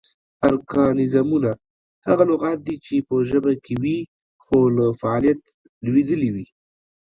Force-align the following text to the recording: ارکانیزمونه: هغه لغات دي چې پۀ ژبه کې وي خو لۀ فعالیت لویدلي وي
ارکانیزمونه: 0.47 1.51
هغه 2.07 2.23
لغات 2.31 2.57
دي 2.65 2.75
چې 2.85 2.95
پۀ 3.07 3.15
ژبه 3.29 3.53
کې 3.63 3.73
وي 3.81 3.97
خو 4.43 4.57
لۀ 4.75 4.87
فعالیت 5.01 5.41
لویدلي 5.85 6.29
وي 6.35 6.45